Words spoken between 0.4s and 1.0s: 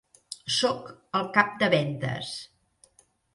Soc